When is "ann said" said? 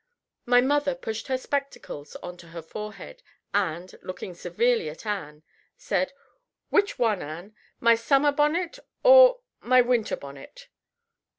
5.05-6.11